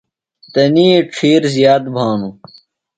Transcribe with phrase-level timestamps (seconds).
[0.53, 2.35] تنی ڇِھیر زِیات بھانوۡ۔